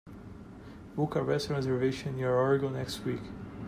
Book 0.95 1.15
a 1.15 1.21
restaurant 1.21 1.59
reservation 1.59 2.15
near 2.15 2.33
Oregon 2.33 2.73
next 2.73 3.05
week 3.05 3.21